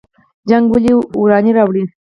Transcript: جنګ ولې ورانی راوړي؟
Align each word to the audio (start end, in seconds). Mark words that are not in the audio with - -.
جنګ 0.49 0.65
ولې 0.73 0.93
ورانی 1.21 1.51
راوړي؟ 1.57 1.83